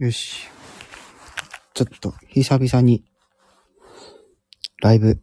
[0.00, 0.48] よし。
[1.74, 3.04] ちょっと、久々に、
[4.80, 5.20] ライブ、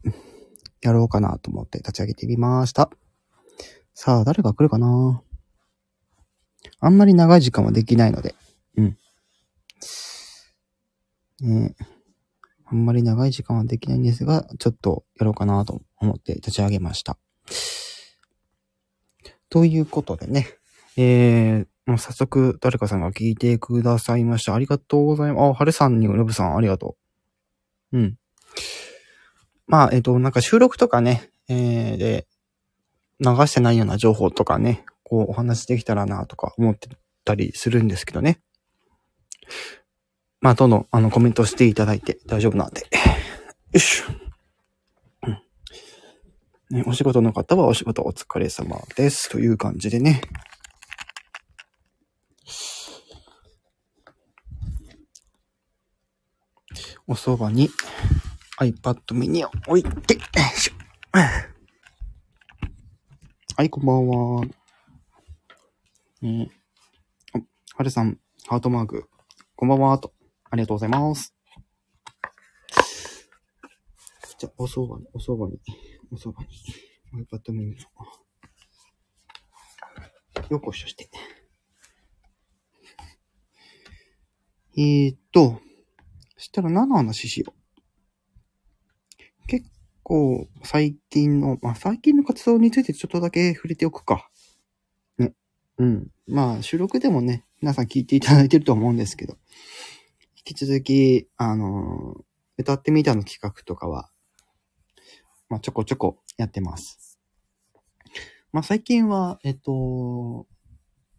[0.84, 2.92] やろうかなと思って立ち上げてみました。
[3.96, 5.24] さあ、誰が来るかな？
[6.79, 8.36] あんまり長い時間はできないので、
[8.76, 8.98] うん。
[11.39, 11.75] ね
[12.68, 17.18] あんまり長い時間はできないんですが、ちょっとやろうかなと思って立ち上げました。
[19.50, 20.48] ということでね、
[20.98, 24.54] えー、もう早速誰かさんが聞いてくださいました。
[24.54, 25.44] ありがとうございます。
[25.45, 26.98] あ、はるさんに、ラブさんありがと
[27.94, 27.98] う。
[27.98, 28.18] うん。
[29.68, 32.28] まあ、えっ、と、なんか収録とかね、えー、で、
[33.22, 36.90] 流してないような情報とかね、こうお話できたらなとか思って
[37.23, 38.42] たりするんですけどね。
[40.42, 42.81] まあ、どんどん、あの、コメントしていただいて大丈夫なんで。
[42.81, 42.88] よ
[43.73, 44.06] いしょ。
[45.28, 45.42] うん
[46.70, 49.30] ね、お仕事の方はお仕事お疲れ様です。
[49.30, 50.22] という感じでね。
[57.09, 57.69] おそばに
[58.59, 60.73] iPad mini を置いて、よいしょ
[63.55, 64.45] はい、こんばんは。
[66.22, 66.52] ね
[67.33, 67.39] あ、
[67.77, 69.05] はるさん、ハートマーク、
[69.55, 70.11] こんばんは、と。
[70.49, 71.33] ありがとうございます。
[74.38, 75.61] じゃあ、おそばに、おそばに、
[76.11, 76.49] おそばに、
[77.23, 77.77] iPad mini
[80.49, 81.09] を、よこしょして。
[84.75, 85.61] えーっと、
[86.48, 87.53] したら何の話しよ
[89.45, 89.48] う？
[89.48, 89.70] 結
[90.03, 94.30] 構、最近の、まあ、最近の活動についてちょっとだけ触れておくか。
[95.17, 95.34] ね。
[95.78, 96.08] うん。
[96.28, 99.38] まあ、収録でもね、皆さん聞いていただいてると思うんですけど、
[100.36, 102.23] 引き続き、あのー
[102.59, 104.09] 歌ってみたの企画とかは、
[105.48, 107.20] まあ、ちょこちょこやってます。
[108.52, 110.48] まあ、最近は、えっと、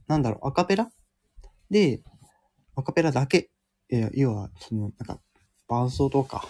[0.08, 0.90] なんだろう、アカペラ？
[1.70, 2.02] で、
[2.74, 3.50] アカペラだけ、
[3.90, 5.20] え要は、その、なんか、
[5.66, 6.44] 伴奏とか、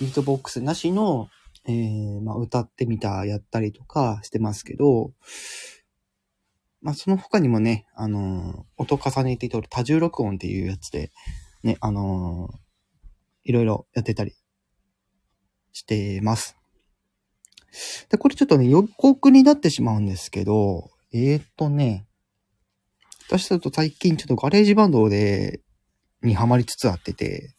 [0.00, 1.28] ビートボックスなしの、
[1.66, 5.12] えー、まあ、歌ってみた、やったりとかしてますけど、
[6.80, 11.12] まあ、その他にもね、あのー音重ねて撮る多重録音っていうやつで、
[11.62, 12.56] ね、あのー
[13.44, 14.34] いろいろやってたり
[15.72, 16.56] してます。
[18.10, 22.06] で、これちょっとね、予告になってしまうんですけど、えーっとね、
[23.32, 25.62] 私だと最近ちょっとガレージバンドで、
[26.22, 27.54] にハマりつつあってて、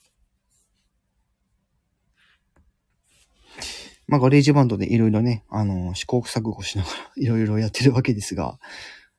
[4.07, 8.59] まあガレージバンドでいろいろね、あの、試行錯誤しながらいろいろやってるわけですが、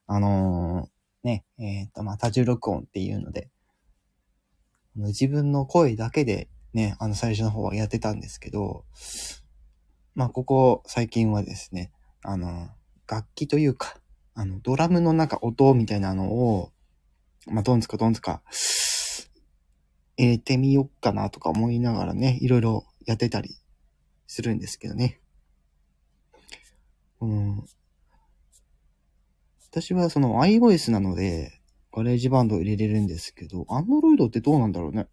[0.07, 3.51] あのーね、えーっと、まあ多重録音っていうので、
[4.95, 8.85] 自分の声だけでね、あの最初の方はやってたんですけど、
[10.15, 11.91] まあここ最近はですね、
[12.23, 12.69] あの、
[13.09, 13.97] 楽器というか、
[14.35, 16.73] あの、ドラムのなんか音みたいなのを、
[17.47, 18.43] まあ、どんつかどんつか、
[20.17, 23.57] 入れてみよっかなとか思いながらね、いろいろやってたり
[24.27, 25.21] するんですけどね。
[27.21, 27.65] うん。
[29.71, 31.61] 私はその iPhone なので、
[31.93, 35.09] ガレージバンド入れれるんですけど、Android ってどうなんだろうね。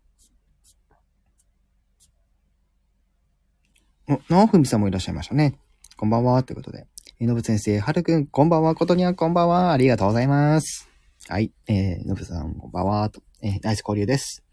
[4.08, 5.59] お、直文さんもいらっしゃいましたね。
[5.96, 6.88] こんばんは、ということで。
[7.22, 10.90] えー、のぶ先生、はるくん、こんばんは、ことにはこんばんは、ありがとうございます。
[11.28, 14.44] はい、えー、のぶさん、こんばんは、と、えー、ナイス交流です。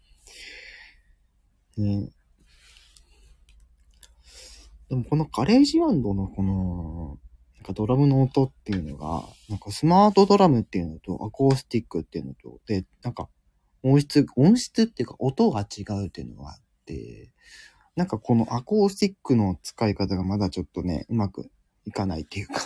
[1.79, 2.09] えー
[4.89, 7.17] でもこのガレージバンドのこの、
[7.57, 13.29] なんかドラムの音っていうのが、なんかスマートドラムっていうのとアコースティックっていうのと、で、なんか
[13.83, 17.31] 音質、音質っていうか音が違うっていうのがあって、
[17.95, 21.51] なんかこのアコースティックの使い方がまだちょっとね、うまく
[21.85, 22.61] いかないっていうか、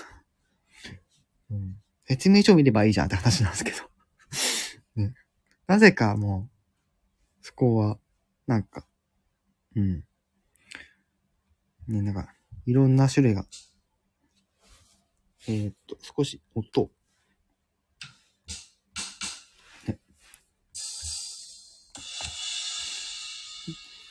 [1.52, 3.78] うん、説明書見ればいいじゃんって話なんですけど。
[4.96, 5.14] ね、
[5.68, 6.50] なぜかも
[7.42, 8.00] う、そこは、
[8.48, 8.86] なんか、
[9.76, 10.04] うん。
[11.88, 12.34] ね、なんか、
[12.66, 13.46] いろんな種類が、
[15.48, 16.90] えーっと、少し音、
[19.88, 20.00] ね。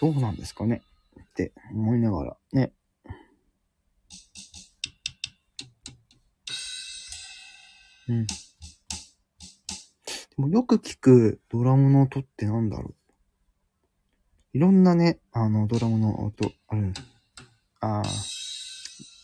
[0.01, 0.83] どうなんですかね
[1.21, 2.73] って思いながら、ね。
[8.09, 8.27] うん。
[8.27, 8.35] で
[10.37, 12.95] もよく聞くドラムの音ってなんだろう
[14.55, 16.93] いろんなね、あの、ドラムの音ある
[17.81, 18.03] ああ、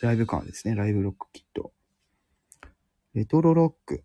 [0.01, 0.75] ライブ感ですね。
[0.75, 1.73] ライブロックキット。
[3.13, 4.05] レトロロック。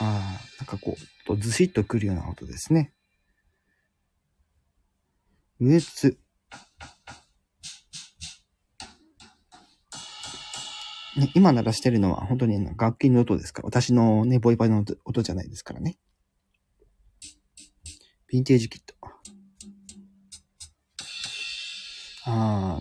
[0.00, 0.96] ああ、なんかこ
[1.30, 2.92] う、ずしっとくるような音ですね。
[5.60, 6.18] ウエツ。
[11.18, 13.62] ね、今鳴らしてるのは本当に楽器の音ですか？
[13.62, 15.98] ら、私のね、ボイパイの音じゃないですからね。
[18.32, 18.94] ヴィンテージキット。
[22.24, 22.80] あ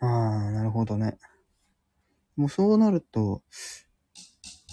[0.00, 0.06] あ。
[0.06, 1.18] ああ、なるほどね。
[2.36, 3.42] もうそうなると、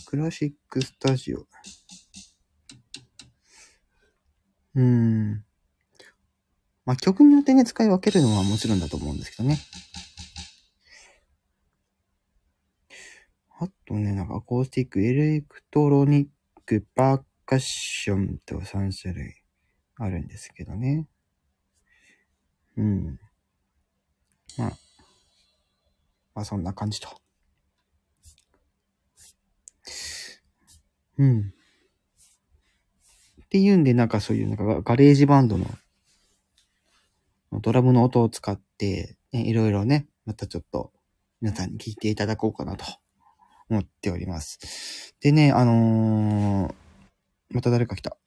[0.05, 1.47] クラシックスタジオ。
[4.75, 5.44] うーん。
[6.85, 9.57] まあ、曲によってね、使い分けるのはもちろんだと思うんですけどね。
[13.59, 16.27] あとね、なんかアコースティック、エレクトロニッ
[16.65, 19.33] ク、パーカッションと3種類
[19.97, 21.07] あるんですけどね。
[22.77, 23.19] うん。
[24.57, 24.69] まあ、
[26.35, 27.09] まあそんな感じと。
[31.17, 31.53] うん。
[33.45, 35.65] っていうんで、なんかそういうなんかガレージバンドの
[37.51, 40.91] ドラムの音を使って、ね、いろいろね、またちょっと
[41.41, 42.85] 皆さんに聞いていただこうかなと
[43.69, 45.15] 思っております。
[45.21, 46.75] でね、あのー、
[47.51, 48.17] また誰か来た。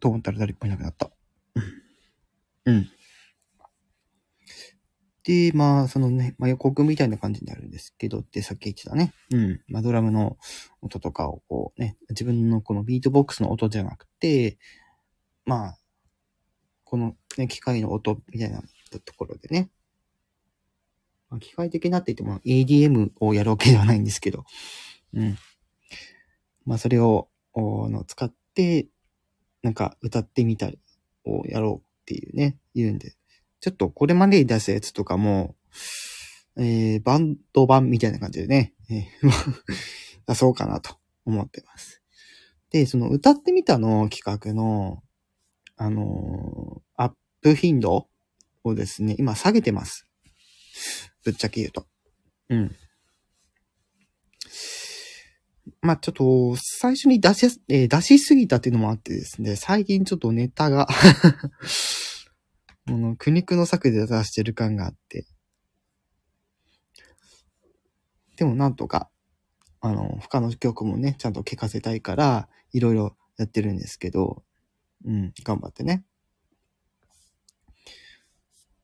[0.00, 1.10] と思ったら誰もいなくなった。
[2.64, 2.88] うん。
[5.24, 9.12] で、まあ、そのね、まあ、予告みたいな感じになるんですけどってさっき言ってたね。
[9.30, 9.60] うん。
[9.68, 10.36] まあ、ドラムの
[10.80, 14.58] 音とかをこうね、自分のこのビートボックスの音じゃなくて、
[15.44, 15.78] まあ、
[16.92, 18.60] このね、機械の音みたいな
[19.02, 19.70] ところでね。
[21.30, 24.44] まあ、機械的なって言っても EDM をやるわけではないんですけど、
[25.14, 25.38] うん。
[26.66, 28.88] まあそれを、の使って、
[29.62, 30.78] なんか歌ってみたり
[31.24, 33.14] をやろうっていうね、言うんで、
[33.60, 35.56] ちょっとこれまでに出したやつとかも、
[36.58, 39.30] えー、バンド版みたいな感じでね、えー、
[40.28, 42.02] 出そうかなと思ってます。
[42.68, 45.02] で、その歌ってみたの企画の、
[45.82, 48.06] あのー、アップ頻度
[48.62, 50.06] をですね、今下げてます。
[51.24, 51.88] ぶっちゃけ言うと。
[52.50, 52.76] うん。
[55.80, 60.86] まあ、ちょっと、最初に出し、えー、出しすぎたっていうのもあってですね、最近ちょっとネタが
[62.86, 65.26] この苦肉の策で出してる感があって。
[68.36, 69.10] でもなんとか、
[69.80, 74.44] あの、他の曲もね、ちゃんと聴かせたいから、いろいろやってるんですけど、
[75.04, 76.04] うん、頑張ってね。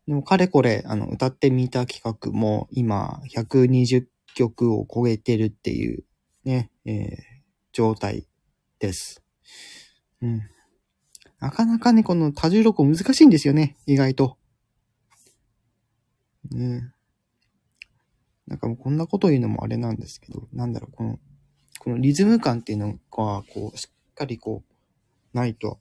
[0.07, 6.05] でも、かれこれ、あの、歌ってみた企画も、今、120曲を超えてるっていう、
[6.45, 7.17] ね、えー、
[7.73, 8.27] 状態
[8.79, 9.23] です。
[10.23, 10.41] うん。
[11.41, 14.39] なかなかね、この多重録音難しいんですよね、意外と。
[16.51, 16.93] ね
[18.47, 21.19] なんかもうこんなこと言うのもあれなんですけど、なんだろう、この、
[21.79, 25.79] このリズム感っていうのが、こう、しっかりこう、ないと、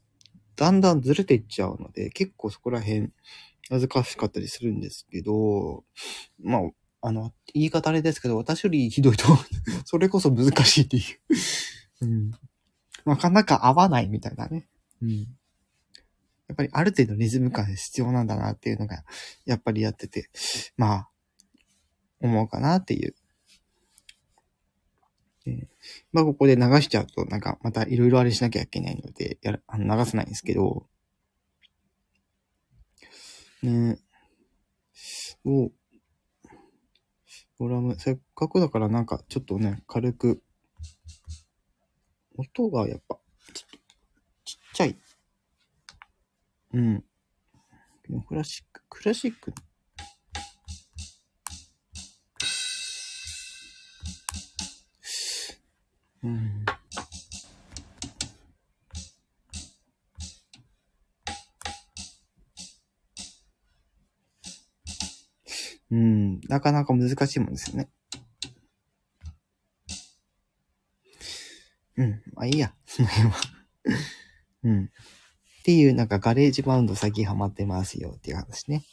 [0.57, 3.12] だんだんずれていっちゃうので、結構そこら辺、
[3.69, 5.83] 難しかったりするんですけど、
[6.42, 6.62] まあ、
[7.07, 9.25] あの、言い方あれですけど、私よりひどいと
[9.86, 11.01] それこそ難しいってい
[12.01, 12.31] ううん。
[13.06, 14.68] なかなか合わないみたいなね。
[15.01, 15.19] うん。
[16.48, 19.03] やっぱりある程度リズム感必要なんだなっていうのが、
[19.45, 20.30] やっぱりやってて、
[20.77, 21.10] まあ、
[22.19, 23.15] 思うかなっていう
[25.48, 25.68] で、
[26.12, 30.88] まあここで流しちゃうと、なんかまたいろいろあれしなきゃいけないので、や、あの流せないんですけど、
[33.64, 33.98] ね。
[35.46, 35.72] お、
[37.60, 40.44] ドラム、せっかくだからなんかちょっとね、軽く、
[42.38, 43.18] 音がやっぱ、
[43.54, 43.66] ち
[44.44, 44.98] ちっちゃい。
[46.74, 47.04] うん。
[48.27, 49.54] クラシック、クラシック
[56.27, 56.65] うん。
[65.89, 67.50] うん、なかなか難しいもん。
[67.51, 67.89] ですよね。
[71.96, 73.36] うん、まあいいや、その辺は
[74.63, 74.84] うん。
[74.86, 74.88] っ
[75.63, 76.07] ていう、なん。
[76.07, 78.84] かガレージバウンド最近ハマってますよっていう話ね。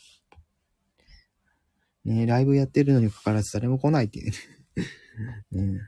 [2.05, 4.33] ねライブやってるのにかかわらず誰も来ないっていう
[5.53, 5.81] ね。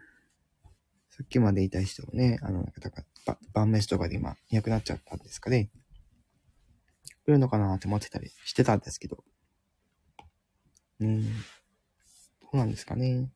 [1.17, 5.71] さっきまでいた人もね、あの、だから晩飯とかで今、いなくなっちゃったんですかね。
[7.25, 9.25] 来るのかなって思ってたりしてたんですけど。
[11.01, 11.25] うん。
[11.25, 11.31] ど
[12.53, 13.31] うなんですかね。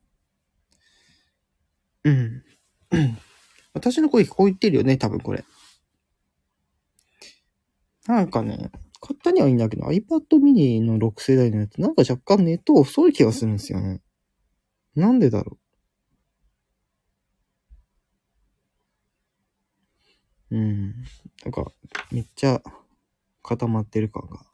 [2.05, 2.45] うん。
[3.73, 5.43] 私の声聞こえてるよね、多分これ。
[8.07, 8.71] なんかね、
[9.01, 14.03] 買ったにはいいんだけど、iPad mini の6世代のやつ、なんか若干ネット遅い気がするんですよね。
[14.95, 15.70] なんでだろう。
[20.50, 20.95] うん。
[21.45, 21.71] なんか、
[22.11, 22.61] めっちゃ
[23.42, 24.45] 固まってる感が。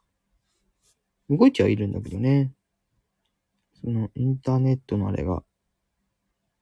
[1.29, 2.53] 動いちはいるんだけどね。
[3.83, 5.43] そのインターネットのあれが、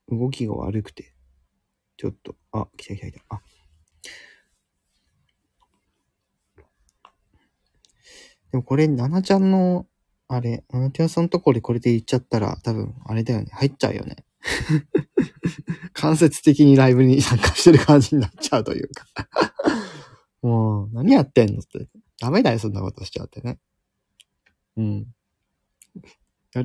[0.09, 1.13] 動きが悪くて、
[1.97, 3.21] ちょっと、あ、来た来た来た。
[3.29, 3.41] あ。
[8.51, 9.85] でもこれ、ななちゃんの、
[10.27, 13.47] あれ、ななちゃんさんのところでこれで言っちゃったら、多分、あれだよね。
[13.51, 14.17] 入っちゃうよね。
[15.93, 19.05] 間接的にライブに参加してる感じになっちゃうというか
[20.41, 21.87] もう、何やってんのって。
[22.19, 23.59] ダメだよ、そんなことしちゃってね。
[24.77, 25.07] うん。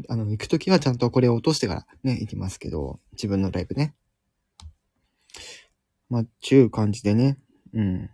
[0.08, 3.94] あの、行くときはちゃんとこれを落としてからね、行きますけど、自分のライブね。
[6.08, 7.38] まあ、ちゅう感じでね。
[7.72, 8.10] うん。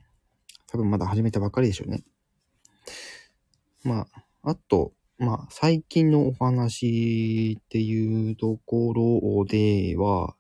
[0.69, 2.05] 多分まだ始めたばっかりでしょうね。
[3.85, 4.07] ま
[4.43, 10.35] あ、あと、まあ、最近のお話っていうところでは、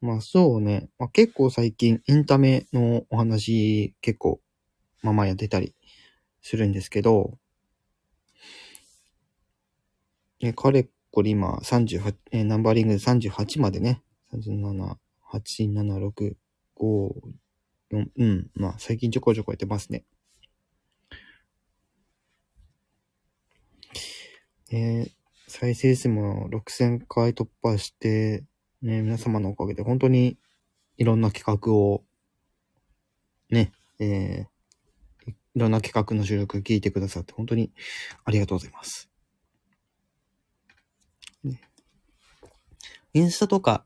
[0.00, 4.40] まあそうね、まあ、結構最近エンタメのお話結構、
[5.02, 5.74] まあまあやってたり
[6.40, 7.36] するんですけど、
[10.40, 16.36] え、かれこれ今38、えナンバリングで38までね、37、8、7、6、
[16.76, 17.12] 5、
[17.90, 20.04] 4、うん、まあ最近ちょこちょこやってますね。
[24.70, 25.10] えー、
[25.46, 28.44] 再生数も6000回突破して、
[28.82, 30.36] ね、皆様のおかげで本当に
[30.98, 32.04] いろんな企画を、
[33.50, 37.72] ね、えー、いろんな企画の収録聞いてくださって本当に
[38.24, 39.08] ありがとうございます。
[41.42, 41.60] ね、
[43.14, 43.84] インスタとか、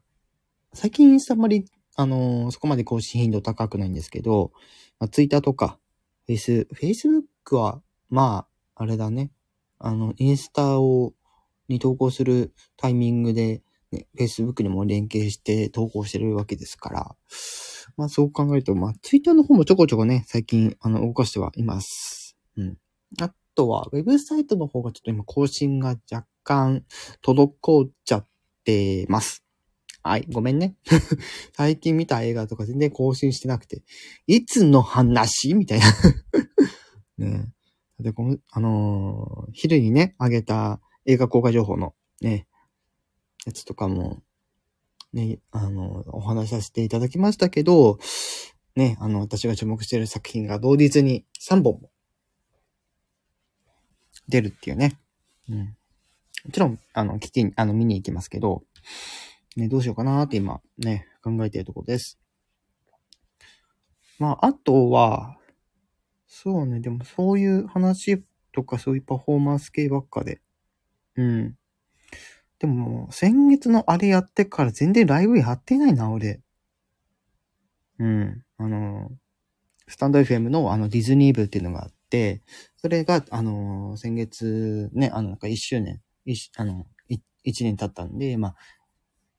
[0.74, 4.52] 最近インスタあんまり、あのー、そこまで更新頻度高くないんですけど、
[4.98, 5.78] まあ、ツイッターとか、
[6.26, 9.30] フェイス、フェイスブックは、まあ、あれだね。
[9.82, 11.12] あの、インスタを、
[11.68, 17.16] に投稿するタイミングで、ね、Facebook にも連携して投稿してるわけですから、
[17.96, 22.36] まあそう考えると、まあ Twitter の方もちょこちょこね、最近あの動かしてはいます。
[22.56, 22.78] うん。
[23.20, 26.84] あとは、ウェブサイトの方がちょっと今更新が若干
[27.22, 28.26] 滞っちゃっ
[28.64, 29.44] てます。
[30.02, 30.74] はい、ごめんね。
[31.54, 33.82] 最近見た映画とか全然更新してなくて、
[34.26, 35.54] いつの話？
[35.54, 35.86] みたいな
[37.18, 37.52] ね。
[38.02, 42.46] で、この、あのー、昼にね、あげた映画公開情報のね、
[43.46, 44.22] やつとかも、
[45.12, 47.98] ね、あの、お話しさせていただきましたけど、
[48.76, 51.90] ね、あの、私が注目している作品が同日に3本も
[54.28, 54.98] 出るっていうね。
[55.48, 55.58] うん。
[55.58, 55.74] も
[56.52, 58.62] ちろん、あの、聞きに、あの、見に行きますけど、
[59.56, 62.18] ね、どうしようかなーって今、ね、考えているところです。
[64.18, 65.36] まあ、あとは、
[66.34, 70.40] そうね、でもそういう話とかそういうパフォーマンス系ばっかで、
[71.16, 71.56] うん。
[72.58, 72.74] でも
[73.06, 76.40] も、先月のあれやってから全然ライブやってないな、俺。
[77.98, 78.42] うん。
[78.56, 79.12] あの、
[79.86, 82.40] スタンド FM のあのディズニー部っていうのがあって、
[82.78, 86.86] それが、あの、先月ね、あの、なんか一周年、一、あの、
[87.44, 88.56] 一年経ったんで、まあ、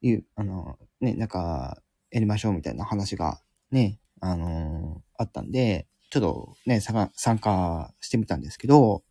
[0.01, 1.81] いう、あの、ね、なんか、
[2.11, 9.01] やりましょうみたいな話が、ね、あのあったんで、ちょっとね、参加してみたんですけど、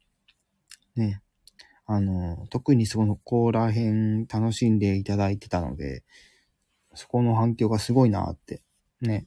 [0.94, 1.20] ね、
[1.84, 6.04] あの、特にそのこら辺楽しんでいただいてたので、
[6.94, 8.62] そこの反響がすごいなって、
[9.00, 9.26] ね。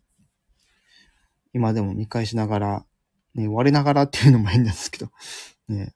[1.51, 2.85] 今でも見返しながら、
[3.33, 5.11] ね、我ながらっていうのも変なんですけど、
[5.67, 5.93] ね。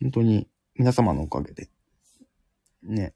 [0.00, 1.68] 本当に皆様のおかげで、
[2.84, 3.12] ね、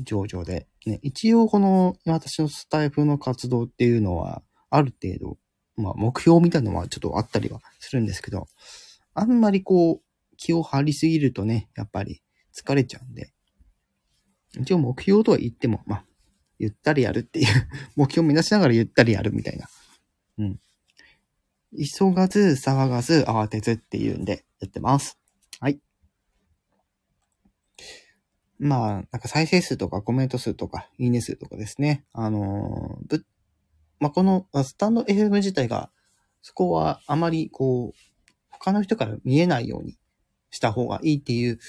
[0.00, 5.41] 上々で、ね、一応この私のスタイフの活動っていうのは、ある程度、
[5.76, 8.46] まあ目標みたいなのはちょっとあったりはするんですけど、
[9.14, 12.22] あんまりこう、気を張りすぎるとね、やっぱり
[12.54, 13.32] 疲れちゃうんで、
[14.60, 16.04] 一応目標とは言っても、まあ、
[16.58, 17.46] ゆったりやるっていう
[17.96, 19.68] 目標を目指しながらゆったりやるみたいな。
[20.38, 20.60] うん。
[21.76, 25.18] 急がず、騒がず、慌てずっていうんでやってます。
[25.58, 25.80] はい。
[28.58, 32.04] まあ、なんか再生数とかコメント数とか、いいね数とかですね。
[32.12, 33.26] あのー、ぶ、
[34.02, 35.88] まあ、このスタンド FM 自体が、
[36.42, 37.98] そこはあまりこう、
[38.50, 39.96] 他の人から見えないように
[40.50, 41.60] した方がいいっていう、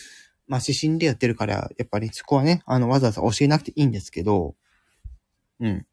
[0.48, 4.56] まあ、指針でやってるから、やっぱりそこはね、あの、わざわざ教えなくていいんですけど、
[5.60, 5.86] うん。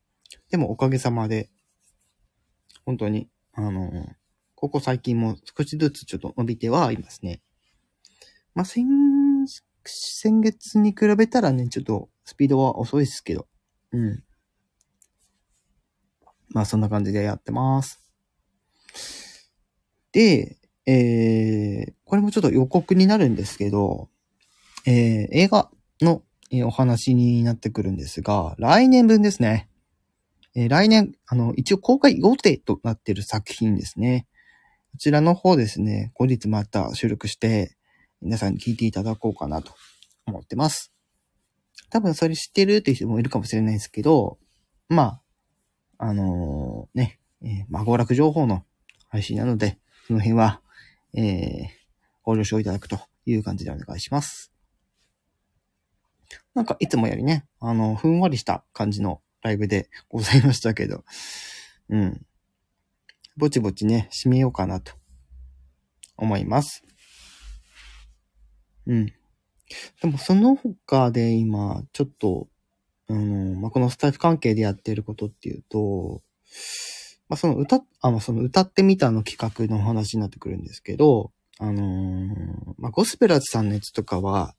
[0.50, 1.50] でもおかげさまで、
[2.87, 3.90] 本当に、あの、
[4.54, 7.42] ここ最近も少しずつちょっと伸びてはいますね。
[8.54, 8.87] まあ、先、
[9.85, 13.47] 先月に比べたらね、ちょっとスピードは遅いですけど、
[13.92, 14.25] うん。
[16.50, 18.00] まあ、そんな感じでやってます。
[20.12, 24.09] で、えー、これもちょっと予告になるんですけど、
[24.87, 26.23] えー、映画の
[26.64, 29.69] お話になってくるんですが、来年分ですね。
[30.57, 34.26] えー、来年、あの、一応公開予定となっている作品ですね。
[34.92, 37.76] こちらの方ですね、後日また収録して、
[38.21, 39.73] 皆さんに聞いていただこうかなと
[40.26, 40.92] 思ってます。
[41.90, 44.38] 多分それ知ってるっていう人もいるかもしれないですけど、
[44.88, 45.23] まあ、
[46.02, 48.64] あのー、ね、えー、まあ、楽情報の
[49.11, 50.62] 配信なので、その辺は、
[51.12, 51.66] えー、
[52.23, 54.50] ご了承いただくという感じでお願いします。
[56.54, 61.04] なんか、いつもよりね、あの、ふんわりした感じのライブでございましたけど、
[61.90, 62.26] うん。
[63.37, 64.95] ぼちぼちね、締めようかなと
[66.16, 66.83] 思います。
[68.87, 69.07] うん。
[70.00, 72.49] でもその他で今、ちょっと、
[73.10, 76.22] あの、まあ、このスタイフ関係でやってることっていうと、
[77.28, 82.36] まあ、その歌、あ、まあ、その歌ってみたの企画の話になってくるんですけど、あのー、
[82.78, 84.54] まあ、ゴスペラーズさんのやつとかは、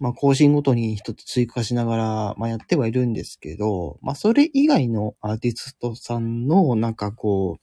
[0.00, 7.60] まあ、更新ごとに一つ追加しながら、まあ、やってはいるんですけど、まあ、それ以外のアーティストさんの、なんかこう、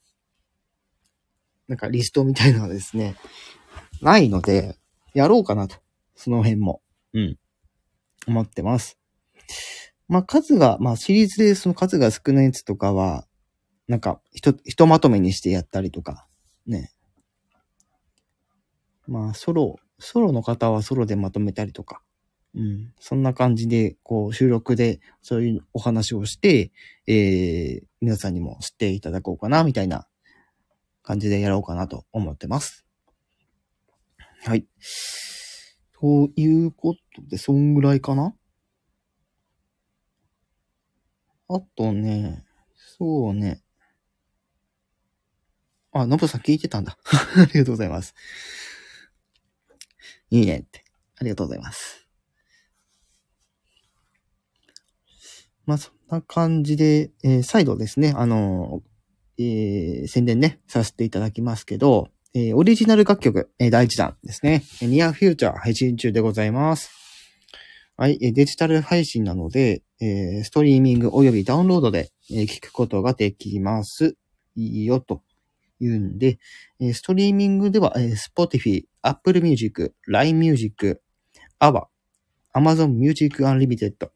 [1.68, 3.16] なんかリストみたいなのはですね、
[4.02, 4.78] ないので、
[5.14, 5.78] やろうかなと。
[6.16, 6.82] その辺も。
[7.14, 7.38] うん。
[8.28, 8.97] 思ってます。
[10.08, 13.26] まあ、数が、まあ、シリーズでその数が少ないやつとかは、
[13.88, 16.28] なんか、ひと、ひとまとめにしてやったりとか、
[16.66, 16.92] ね。
[19.08, 22.02] まあ、ソロ、ソロの方はソロでまとめたりとか、
[22.56, 22.94] うん。
[23.00, 26.72] そんな感じで、こう、収録でそういうお話をして、
[27.06, 30.08] えー、皆さんにも知っていただこうかな、みたいな
[31.04, 32.86] 感じでやろうかなと思ってます。
[34.44, 34.66] はい。
[36.00, 38.34] ということで、そんぐらいかな？
[41.50, 42.44] あとね、
[42.76, 43.62] そうね。
[45.92, 46.98] あ、ノブさん聞いてたんだ。
[47.08, 48.14] ありがとうございます。
[50.30, 50.84] いいねって。
[51.16, 52.08] ありがとうございます。
[55.66, 64.64] まあ、そんな感じで、えー、再度ですね、あのー、えー、宣伝ね、させていただきますけど、えー、オリジナル楽曲、えー、第1弾ですね。
[64.82, 67.07] ニアフューチャー配信中でございます。
[68.00, 74.16] はい、デジタル配信なので、えー、ストリーミング及びダウンロードで、えー、聞くことができます。
[74.56, 75.24] いいよ、と
[75.80, 76.38] いうんで、
[76.80, 81.02] えー、ストリーミングでは、えー、Spotify、Apple Music、LINE Music、
[81.60, 81.86] AWA、
[82.54, 84.12] Amazon Music Unlimited、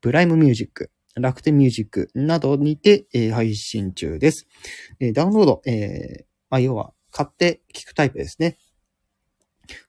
[0.00, 4.48] プライムミュージック、楽天ミュージックなどにて、えー、配信中です。
[4.98, 8.58] えー、ダウンロード、えー、まあ、要は、買って聞くタイプですね。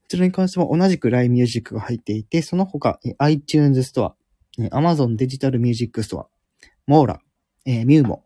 [0.06, 4.12] こちらに関しても同じく LINE Music が入っていて、その他、iTunes Store、
[4.70, 6.28] Amazon デジタルミュージックストア、
[6.86, 7.20] モーラ、
[7.66, 8.24] えー、ミューモ、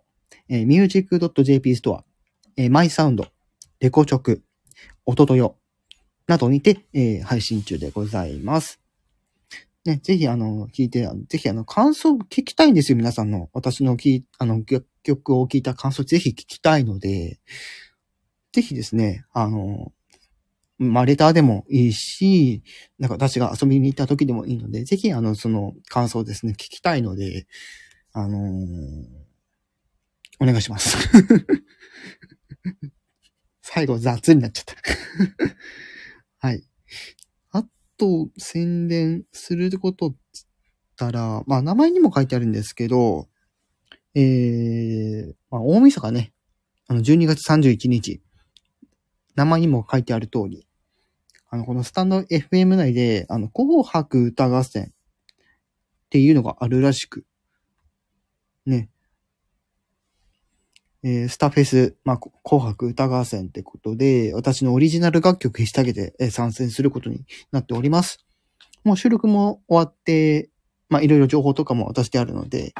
[0.49, 2.03] えー、music.jp ストア、
[2.57, 3.27] えー、マイサウンド、
[3.79, 4.43] レコチョク、
[5.05, 5.55] おととよ、
[6.27, 8.81] などにて、えー、配信中でございます。
[9.85, 13.49] ね、ぜひあの、聞いて、ぜひあの、感想聞きたいんですよ、皆さんの。
[13.53, 14.61] 私のき、あの、
[15.03, 17.39] 曲を聞いた感想、ぜひ聞きたいので、
[18.51, 19.93] ぜひですね、あの、
[20.79, 22.63] まあ、レターでもいいし、
[22.97, 27.47] なんか私が遊びに行った時でもいいので、ぜひあの、その感想ですね、聞きたいので、
[28.13, 29.05] あのー、
[30.39, 30.97] お願いします。
[33.61, 34.75] 最後雑になっちゃった
[36.47, 36.63] はい。
[37.51, 37.63] あ
[37.97, 40.15] と宣伝することっ
[40.99, 43.29] たら、まあ名前にも書いてあるんですけど、
[44.15, 46.33] えー、まあ大晦日ね、
[46.87, 48.21] あの12月31日、
[49.35, 50.67] 名前にも書いてある通り、
[51.49, 54.93] あの、このスタンド FM 内で、あの、紅白歌合戦っ
[56.09, 57.25] ていうのがあるらしく、
[58.65, 58.89] ね、
[61.01, 68.25] えー、スタフェス、まあ、紅白歌合戦ってことで、私のオリジナル楽曲引き下げて、え、参戦することになっております。
[68.83, 70.49] もう収録も終わって、
[70.89, 72.73] まあ、いろいろ情報とかも渡してあるので、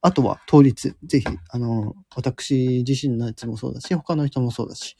[0.00, 4.96] あとは当日、ぜひ、あの、私自身のやつもそうだし、他の人もそうだし、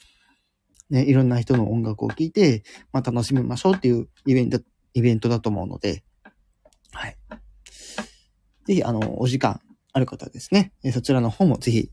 [0.91, 4.61] ね、いろんな人の音楽を聴いて、まあ、楽しみましょうっていうイベント、
[4.95, 6.05] イベントだと思うので、
[6.93, 7.17] はい。
[8.67, 9.61] ぜひ、あの、お時間
[9.93, 11.91] ある方ですね、そちらの方もぜひ、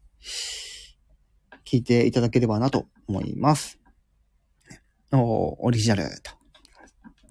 [1.66, 3.80] 聞いていただければなと思います。
[5.12, 6.32] おオリジナルと。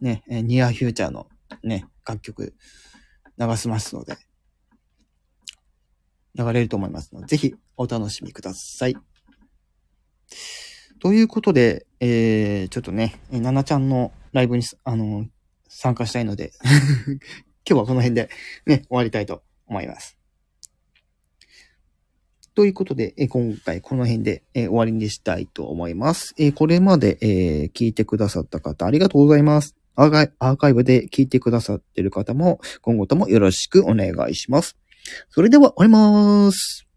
[0.01, 1.29] ね、ニアフューチャーの
[1.63, 2.55] ね、楽曲
[3.39, 4.17] 流しますので、
[6.35, 8.97] 流れると思いますので、ぜひお楽しみください。
[11.03, 15.27] ということで、えー、ちょっとね、ななちゃんのライブに、あの、
[15.69, 16.53] 参加したいので
[17.69, 18.31] 今日はこの辺で
[18.67, 20.17] ね、終わりたいと思います。
[22.55, 26.35] ということで、え今回この辺で、え終わりにしたいと思います。
[26.39, 29.75] えこれまで、え聞いてくださった方ありがとうございます。
[29.97, 34.77] アーカイブで聞いてくださってる方も今後ともよろしくお願いします。
[35.31, 36.92] それでは終わります。